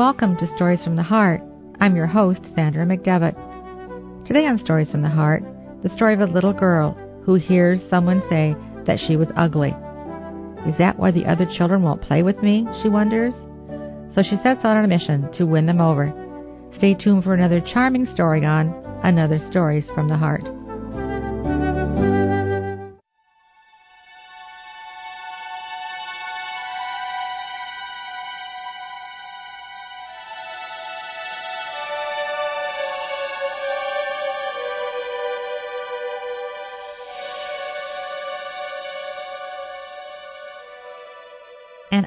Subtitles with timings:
[0.00, 1.42] Welcome to Stories from the Heart.
[1.78, 3.36] I'm your host, Sandra McDevitt.
[4.26, 5.42] Today on Stories from the Heart,
[5.82, 8.56] the story of a little girl who hears someone say
[8.86, 9.76] that she was ugly.
[10.66, 12.66] Is that why the other children won't play with me?
[12.82, 13.34] She wonders.
[14.14, 16.10] So she sets out on a mission to win them over.
[16.78, 18.68] Stay tuned for another charming story on
[19.04, 20.48] Another Stories from the Heart.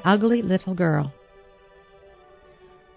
[0.04, 1.12] Ugly little girl.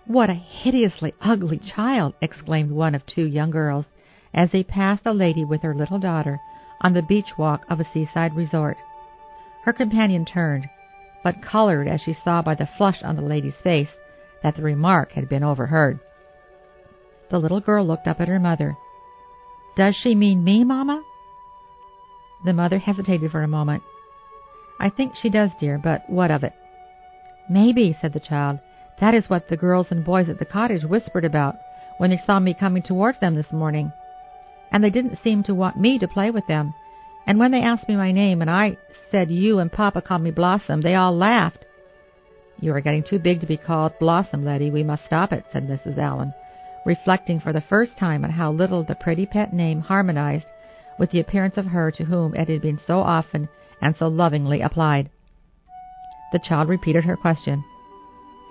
[0.06, 2.14] What a hideously ugly child!
[2.22, 3.86] exclaimed one of two young girls
[4.34, 6.40] as they passed a lady with her little daughter
[6.82, 8.78] on the beach walk of a seaside resort.
[9.64, 10.70] Her companion turned,
[11.24, 13.90] but colored as she saw by the flush on the lady's face
[14.44, 16.00] that the remark had been overheard.
[17.30, 18.78] The little girl looked up at her mother.
[19.76, 21.04] Does she mean me, Mamma?
[22.46, 23.84] The mother hesitated for a moment.
[24.80, 26.54] I think she does, dear, but what of it?
[27.50, 28.60] Maybe, said the child.
[29.00, 31.56] That is what the girls and boys at the cottage whispered about
[31.98, 33.92] when they saw me coming towards them this morning.
[34.72, 36.74] And they didn't seem to want me to play with them.
[37.26, 38.78] And when they asked me my name and I
[39.12, 41.66] said you and Papa called me Blossom, they all laughed.
[42.60, 44.72] You are getting too big to be called Blossom, Letty.
[44.72, 45.98] We must stop it, said Mrs.
[45.98, 46.34] Allen,
[46.86, 50.48] reflecting for the first time on how little the pretty pet name harmonized
[50.98, 53.48] with the appearance of her to whom it had been so often
[53.82, 55.10] and so lovingly applied.
[56.32, 57.64] The child repeated her question.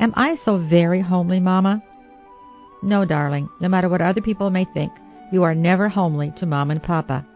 [0.01, 1.83] Am I so very homely, Mamma?
[2.83, 3.49] No, darling.
[3.61, 4.93] No matter what other people may think,
[5.33, 7.27] you are never homely to Mamma and Papa.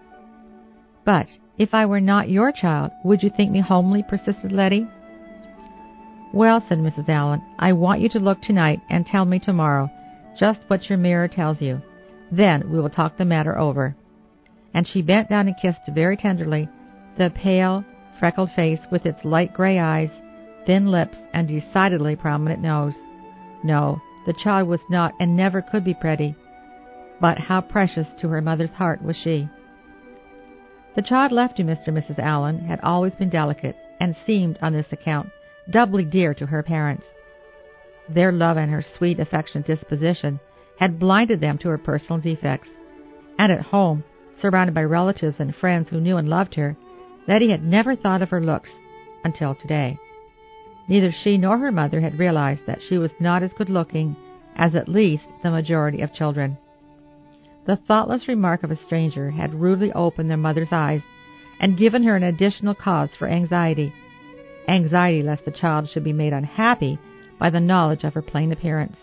[1.04, 1.26] But
[1.58, 4.02] if I were not your child, would you think me homely?
[4.02, 4.86] persisted Letty.
[6.32, 7.08] Well, said Mrs.
[7.08, 9.90] Allen, I want you to look tonight and tell me tomorrow
[10.38, 11.82] just what your mirror tells you.
[12.30, 13.96] Then we will talk the matter over.
[14.72, 16.68] And she bent down and kissed very tenderly
[17.18, 17.84] the pale,
[18.18, 20.10] freckled face with its light gray eyes
[20.70, 22.94] thin lips, and decidedly prominent nose.
[23.64, 26.36] No, the child was not and never could be pretty,
[27.20, 29.48] but how precious to her mother's heart was she.
[30.94, 31.88] The child left to Mr.
[31.88, 32.20] and Mrs.
[32.20, 35.30] Allen had always been delicate, and seemed, on this account,
[35.68, 37.04] doubly dear to her parents.
[38.08, 40.38] Their love and her sweet, affectionate disposition
[40.78, 42.68] had blinded them to her personal defects,
[43.40, 44.04] and at home,
[44.40, 46.76] surrounded by relatives and friends who knew and loved her,
[47.26, 48.70] Letty had never thought of her looks
[49.24, 49.98] until today.
[50.90, 54.16] Neither she nor her mother had realized that she was not as good looking
[54.56, 56.58] as at least the majority of children.
[57.64, 61.02] The thoughtless remark of a stranger had rudely opened their mother's eyes
[61.60, 63.94] and given her an additional cause for anxiety
[64.66, 66.98] anxiety lest the child should be made unhappy
[67.38, 68.96] by the knowledge of her plain appearance.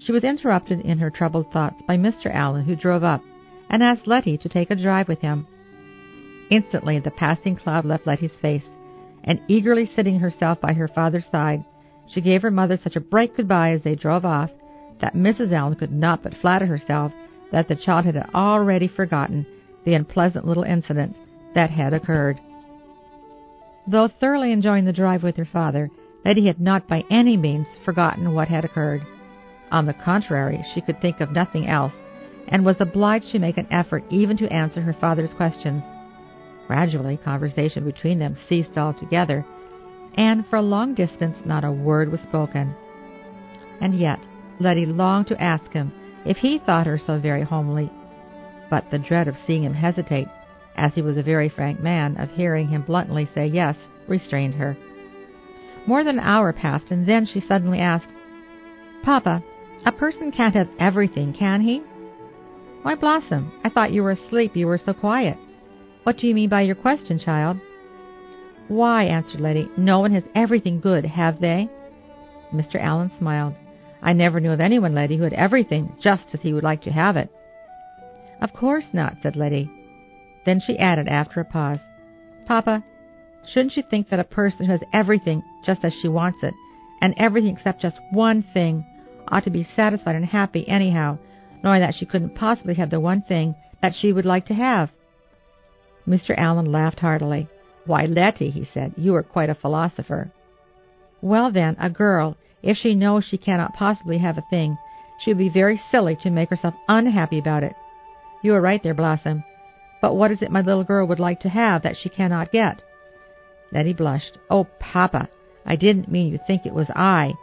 [0.00, 2.26] She was interrupted in her troubled thoughts by Mr.
[2.26, 3.22] Allen, who drove up
[3.70, 5.46] and asked Letty to take a drive with him.
[6.50, 8.64] Instantly the passing cloud left Letty's face,
[9.24, 11.64] and eagerly sitting herself by her father's side,
[12.08, 14.50] she gave her mother such a bright good-bye as they drove off
[15.00, 15.52] that Mrs.
[15.52, 17.12] Allen could not but flatter herself
[17.50, 19.46] that the child had already forgotten
[19.84, 21.14] the unpleasant little incident
[21.54, 22.40] that had occurred.
[23.86, 25.90] Though thoroughly enjoying the drive with her father,
[26.24, 29.02] Letty had not by any means forgotten what had occurred.
[29.72, 31.92] On the contrary, she could think of nothing else,
[32.48, 35.82] and was obliged to make an effort even to answer her father's questions.
[36.72, 39.44] Gradually, conversation between them ceased altogether,
[40.14, 42.74] and for a long distance not a word was spoken.
[43.82, 44.18] And yet,
[44.58, 45.92] Letty longed to ask him
[46.24, 47.90] if he thought her so very homely,
[48.70, 50.28] but the dread of seeing him hesitate,
[50.74, 53.76] as he was a very frank man, of hearing him bluntly say yes,
[54.08, 54.74] restrained her.
[55.86, 58.08] More than an hour passed, and then she suddenly asked,
[59.02, 59.44] Papa,
[59.84, 61.82] a person can't have everything, can he?
[62.80, 65.36] Why, Blossom, I thought you were asleep, you were so quiet.
[66.02, 67.58] What do you mean by your question, child?
[68.68, 71.68] Why, answered Letty, no one has everything good, have they?
[72.52, 72.76] Mr.
[72.76, 73.54] Allen smiled.
[74.02, 76.90] I never knew of anyone, Letty, who had everything just as he would like to
[76.90, 77.30] have it.
[78.40, 79.70] Of course not, said Letty.
[80.44, 81.78] Then she added after a pause,
[82.46, 82.82] Papa,
[83.46, 86.54] shouldn't you think that a person who has everything just as she wants it,
[87.00, 88.84] and everything except just one thing,
[89.28, 91.18] ought to be satisfied and happy anyhow,
[91.62, 94.90] knowing that she couldn't possibly have the one thing that she would like to have?
[96.06, 96.34] Mr.
[96.36, 97.48] Allen laughed heartily.
[97.86, 100.32] Why, Letty, he said, you are quite a philosopher.
[101.20, 104.78] Well, then, a girl, if she knows she cannot possibly have a thing,
[105.20, 107.74] she would be very silly to make herself unhappy about it.
[108.42, 109.44] You are right there, Blossom.
[110.00, 112.82] But what is it my little girl would like to have that she cannot get?
[113.72, 114.36] Letty blushed.
[114.50, 115.28] Oh, Papa,
[115.64, 117.34] I didn't mean you think it was I,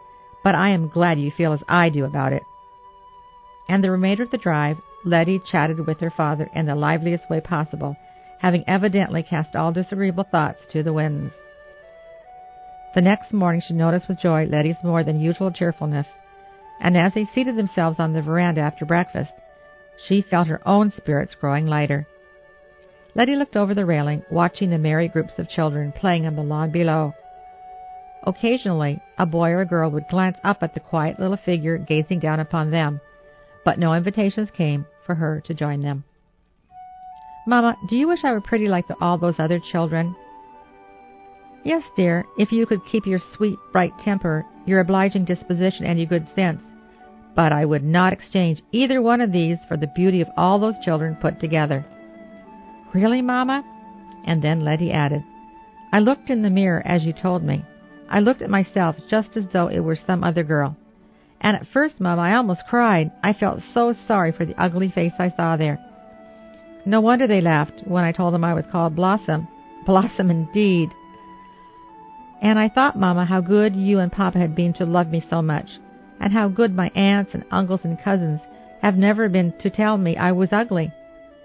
[0.44, 2.44] but I am glad you feel as I do about it.
[3.69, 7.39] And the remainder of the drive, Letty chatted with her father in the liveliest way
[7.39, 7.95] possible,
[8.39, 11.33] having evidently cast all disagreeable thoughts to the winds.
[12.95, 16.07] The next morning she noticed with joy Letty's more than usual cheerfulness,
[16.81, 19.31] and as they seated themselves on the veranda after breakfast,
[20.07, 22.07] she felt her own spirits growing lighter.
[23.15, 26.71] Letty looked over the railing, watching the merry groups of children playing on the lawn
[26.71, 27.13] below.
[28.24, 32.19] Occasionally, a boy or a girl would glance up at the quiet little figure gazing
[32.19, 33.01] down upon them,
[33.65, 36.03] but no invitations came for her to join them.
[37.50, 40.16] Mamma, do you wish I were pretty like the, all those other children?
[41.63, 46.07] Yes, dear, if you could keep your sweet, bright temper, your obliging disposition, and your
[46.07, 46.62] good sense.
[47.36, 50.78] But I would not exchange either one of these for the beauty of all those
[50.86, 51.84] children put together.
[52.94, 53.63] Really, Mamma?
[54.28, 55.24] And then Letty added,
[55.92, 57.66] I looked in the mirror as you told me.
[58.12, 60.78] I looked at myself just as though it were some other girl.
[61.42, 63.10] And at first, Mamma, I almost cried.
[63.24, 65.84] I felt so sorry for the ugly face I saw there.
[66.85, 69.47] No wonder they laughed when I told them I was called Blossom.
[69.85, 70.89] Blossom indeed.
[72.41, 75.41] And I thought, Mamma, how good you and Papa had been to love me so
[75.41, 75.67] much,
[76.19, 78.39] and how good my aunts and uncles and cousins
[78.81, 80.91] have never been to tell me I was ugly,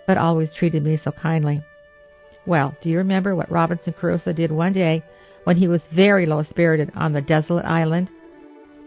[0.06, 1.62] but always treated me so kindly.
[2.46, 5.02] Well, do you remember what Robinson Crusoe did one day
[5.44, 8.10] when he was very low spirited on the desolate island?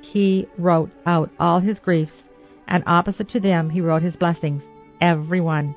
[0.01, 2.13] He wrote out all his griefs,
[2.67, 4.63] and opposite to them he wrote his blessings,
[5.01, 5.75] every one.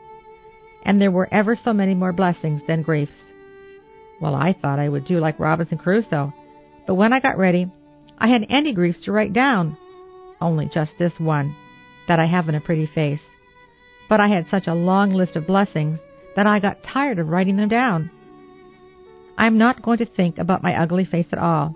[0.85, 3.13] And there were ever so many more blessings than griefs.
[4.21, 6.33] Well, I thought I would do like Robinson Crusoe,
[6.87, 7.71] but when I got ready,
[8.19, 9.77] I had any griefs to write down.
[10.41, 11.55] Only just this one,
[12.09, 13.21] that I haven't a pretty face.
[14.09, 16.01] But I had such a long list of blessings
[16.37, 18.11] that I got tired of writing them down.
[19.39, 21.75] I am not going to think about my ugly face at all.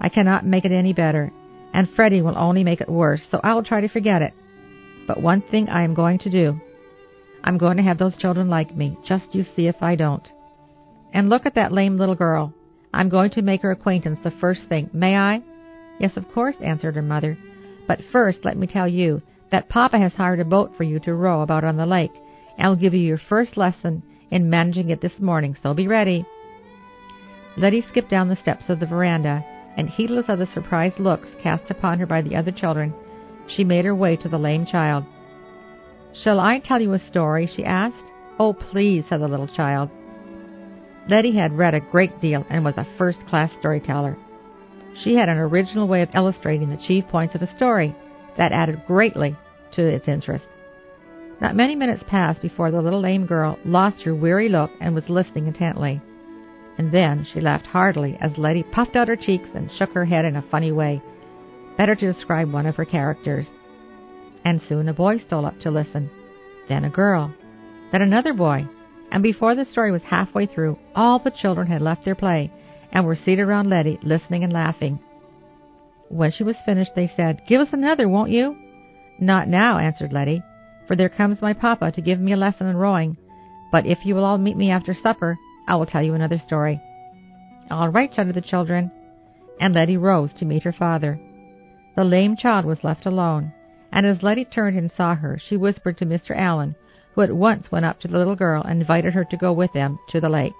[0.00, 1.32] I cannot make it any better,
[1.72, 4.34] and Freddie will only make it worse, so I will try to forget it.
[5.06, 6.60] But one thing I am going to do.
[7.44, 8.98] I'm going to have those children like me.
[9.06, 10.26] Just you see if I don't.
[11.12, 12.52] And look at that lame little girl.
[12.92, 14.90] I'm going to make her acquaintance the first thing.
[14.92, 15.42] May I?
[15.98, 17.38] Yes, of course, answered her mother.
[17.86, 21.14] But first, let me tell you that Papa has hired a boat for you to
[21.14, 22.12] row about on the lake,
[22.58, 26.24] and will give you your first lesson in managing it this morning, so be ready.
[27.56, 29.44] Letty skipped down the steps of the veranda,
[29.76, 32.92] and heedless of the surprised looks cast upon her by the other children,
[33.46, 35.04] she made her way to the lame child.
[36.22, 37.50] Shall I tell you a story?
[37.54, 38.10] she asked.
[38.38, 39.90] Oh, please, said the little child.
[41.08, 44.16] Letty had read a great deal and was a first class storyteller.
[45.02, 47.94] She had an original way of illustrating the chief points of a story
[48.36, 49.36] that added greatly
[49.72, 50.44] to its interest.
[51.40, 55.08] Not many minutes passed before the little lame girl lost her weary look and was
[55.08, 56.00] listening intently.
[56.78, 60.24] And then she laughed heartily as Letty puffed out her cheeks and shook her head
[60.24, 61.02] in a funny way,
[61.76, 63.46] better to describe one of her characters.
[64.46, 66.08] And soon a boy stole up to listen,
[66.68, 67.34] then a girl,
[67.90, 68.68] then another boy,
[69.10, 72.52] and before the story was halfway through, all the children had left their play
[72.92, 75.00] and were seated around Letty, listening and laughing.
[76.10, 78.56] When she was finished, they said, Give us another, won't you?
[79.18, 80.44] Not now, answered Letty,
[80.86, 83.16] for there comes my papa to give me a lesson in rowing.
[83.72, 86.80] But if you will all meet me after supper, I will tell you another story.
[87.68, 88.92] All right, shouted the children,
[89.58, 91.18] and Letty rose to meet her father.
[91.96, 93.52] The lame child was left alone,
[93.92, 96.36] and as Letty turned and saw her, she whispered to Mr.
[96.36, 96.74] Allen,
[97.14, 99.72] who at once went up to the little girl and invited her to go with
[99.72, 100.52] them to the lake.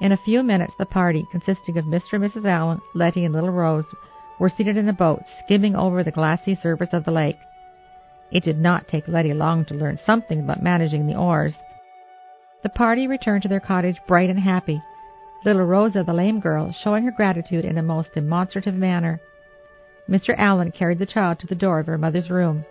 [0.00, 2.14] In a few minutes the party, consisting of Mr.
[2.14, 2.46] and Mrs.
[2.46, 3.88] Allen, Letty, and little Rosa,
[4.38, 7.38] were seated in a boat, skimming over the glassy surface of the lake.
[8.30, 11.54] It did not take Letty long to learn something about managing the oars.
[12.62, 14.82] The party returned to their cottage bright and happy,
[15.44, 19.20] little Rosa, the lame girl, showing her gratitude in a most demonstrative manner.
[20.08, 20.34] Mr.
[20.38, 22.64] Allen carried the child to the door of her mother's room.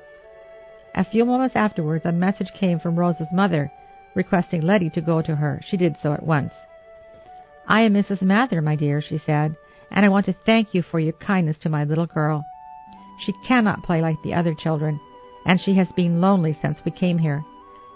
[0.96, 3.72] A few moments afterwards a message came from Rosa's mother,
[4.16, 5.62] requesting Letty to go to her.
[5.70, 6.52] She did so at once.
[7.68, 8.22] I am Mrs.
[8.22, 9.56] Mather, my dear, she said,
[9.92, 12.44] and I want to thank you for your kindness to my little girl.
[13.26, 15.00] She cannot play like the other children,
[15.46, 17.44] and she has been lonely since we came here.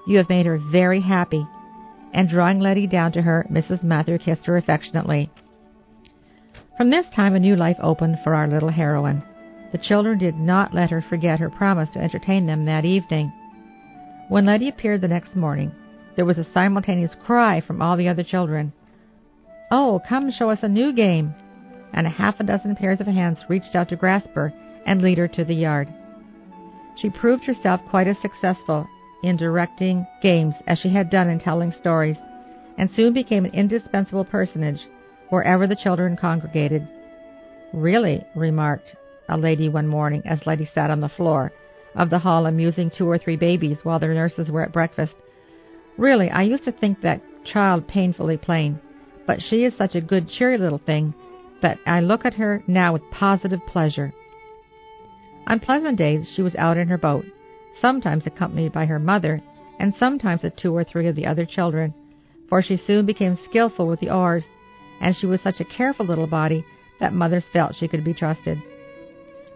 [0.05, 1.47] You have made her very happy.
[2.13, 3.83] And drawing Letty down to her, Mrs.
[3.83, 5.31] Mather kissed her affectionately.
[6.77, 9.23] From this time a new life opened for our little heroine.
[9.71, 13.31] The children did not let her forget her promise to entertain them that evening.
[14.27, 15.71] When Letty appeared the next morning,
[16.15, 18.73] there was a simultaneous cry from all the other children.
[19.71, 21.33] Oh, come show us a new game!
[21.93, 24.53] And a half a dozen pairs of hands reached out to grasp her
[24.85, 25.87] and lead her to the yard.
[26.97, 28.87] She proved herself quite as successful
[29.23, 32.17] in directing games as she had done in telling stories,
[32.77, 34.81] and soon became an indispensable personage
[35.29, 36.87] wherever the children congregated.
[37.73, 38.95] Really, remarked
[39.31, 41.51] a lady one morning as Letty sat on the floor
[41.95, 45.13] of the hall amusing two or three babies while their nurses were at breakfast.
[45.97, 48.79] Really, I used to think that child painfully plain,
[49.25, 51.13] but she is such a good, cheery little thing
[51.61, 54.13] that I look at her now with positive pleasure.
[55.47, 57.25] On pleasant days she was out in her boat,
[57.79, 59.41] sometimes accompanied by her mother,
[59.79, 61.93] and sometimes with two or three of the other children,
[62.49, 64.43] for she soon became skilful with the oars,
[64.99, 66.65] and she was such a careful little body
[66.99, 68.61] that mothers felt she could be trusted.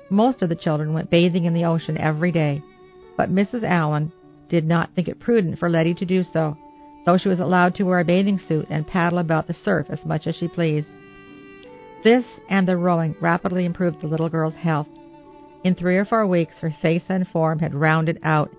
[0.09, 2.61] Most of the children went bathing in the ocean every day,
[3.17, 3.63] but Mrs.
[3.63, 4.11] Allen
[4.49, 6.57] did not think it prudent for Letty to do so,
[7.05, 10.05] though she was allowed to wear a bathing suit and paddle about the surf as
[10.05, 10.87] much as she pleased.
[12.03, 14.87] This and the rowing rapidly improved the little girl's health.
[15.63, 18.51] In three or four weeks, her face and form had rounded out,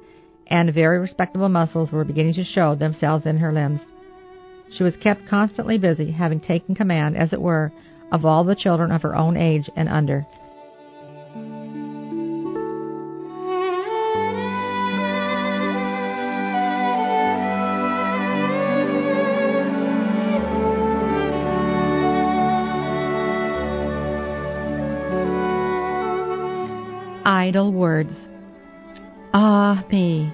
[0.49, 3.81] and very respectable muscles were beginning to show themselves in her limbs.
[4.76, 7.71] She was kept constantly busy, having taken command, as it were,
[8.11, 10.26] of all the children of her own age and under.
[27.26, 28.12] Idle words.
[29.35, 30.33] Ah me,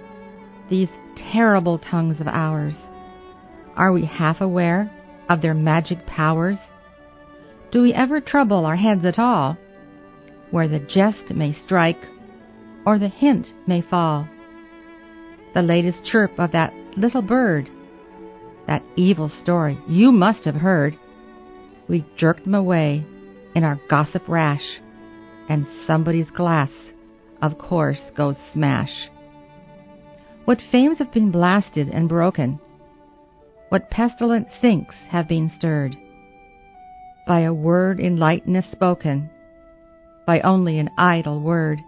[0.69, 0.91] these
[1.33, 2.75] terrible tongues of ours.
[3.75, 4.91] Are we half aware
[5.31, 6.59] of their magic powers?
[7.73, 9.57] Do we ever trouble our heads at all,
[10.51, 12.05] where the jest may strike
[12.85, 14.29] or the hint may fall?
[15.55, 17.71] The latest chirp of that little bird,
[18.67, 20.99] that evil story you must have heard.
[21.89, 23.07] We jerk them away
[23.55, 24.79] in our gossip rash,
[25.53, 26.71] and somebody's glass
[27.43, 29.11] of course, goes smash.
[30.45, 32.61] What fames have been blasted and broken?
[33.69, 35.97] What pestilent sinks have been stirred?
[37.27, 39.29] By a word in lightness spoken,
[40.25, 41.81] by only an idle word.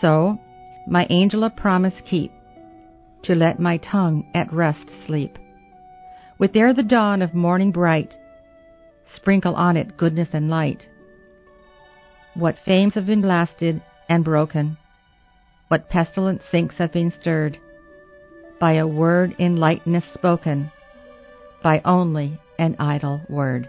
[0.00, 0.38] So,
[0.86, 2.32] my angel a promise keep,
[3.24, 5.38] to let my tongue at rest sleep.
[6.38, 8.14] With ere the dawn of morning bright,
[9.16, 10.86] sprinkle on it goodness and light
[12.34, 14.76] what fames have been blasted and broken,
[15.68, 17.58] what pestilent sinks have been stirred,
[18.60, 20.70] by a word in lightness spoken,
[21.62, 23.68] by only an idle word.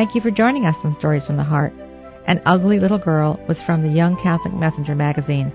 [0.00, 1.74] Thank you for joining us on Stories from the Heart.
[2.26, 5.52] An Ugly Little Girl was from the Young Catholic Messenger magazine.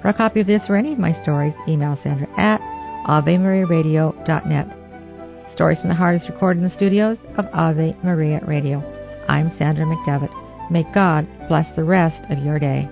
[0.00, 2.60] For a copy of this or any of my stories, email Sandra at
[3.08, 5.54] AveMariaRadio.net.
[5.56, 8.78] Stories from the Heart is recorded in the studios of Ave Maria Radio.
[9.28, 10.70] I'm Sandra McDevitt.
[10.70, 12.88] May God bless the rest of your day.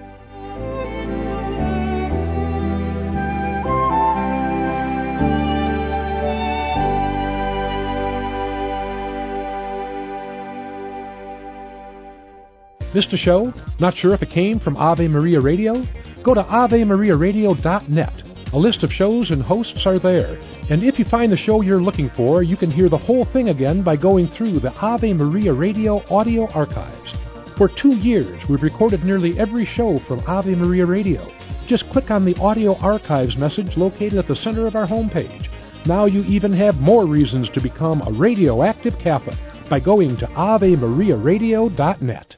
[12.94, 13.52] Missed a show?
[13.78, 15.87] Not sure if it came from Ave Maria Radio?
[16.25, 18.23] Go to AveMariaRadio.net.
[18.52, 20.37] A list of shows and hosts are there.
[20.70, 23.50] And if you find the show you're looking for, you can hear the whole thing
[23.50, 27.14] again by going through the Ave Maria Radio audio archives.
[27.56, 31.25] For two years, we've recorded nearly every show from Ave Maria Radio.
[31.68, 35.47] Just click on the audio archives message located at the center of our homepage.
[35.87, 42.37] Now you even have more reasons to become a radioactive Catholic by going to AveMariaRadio.net.